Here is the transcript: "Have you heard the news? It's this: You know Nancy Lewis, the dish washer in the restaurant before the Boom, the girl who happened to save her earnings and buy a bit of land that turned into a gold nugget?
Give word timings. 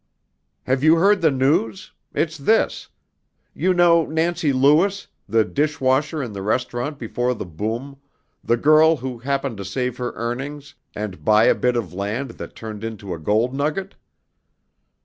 "Have 0.63 0.83
you 0.83 0.95
heard 0.95 1.21
the 1.21 1.29
news? 1.29 1.91
It's 2.15 2.35
this: 2.35 2.89
You 3.53 3.71
know 3.71 4.03
Nancy 4.07 4.51
Lewis, 4.51 5.05
the 5.29 5.43
dish 5.45 5.79
washer 5.79 6.23
in 6.23 6.33
the 6.33 6.41
restaurant 6.41 6.97
before 6.97 7.35
the 7.35 7.45
Boom, 7.45 7.97
the 8.43 8.57
girl 8.57 8.95
who 8.97 9.19
happened 9.19 9.57
to 9.57 9.63
save 9.63 9.97
her 9.97 10.11
earnings 10.15 10.73
and 10.95 11.23
buy 11.23 11.43
a 11.43 11.53
bit 11.53 11.75
of 11.75 11.93
land 11.93 12.31
that 12.41 12.55
turned 12.55 12.83
into 12.83 13.13
a 13.13 13.19
gold 13.19 13.53
nugget? 13.53 13.93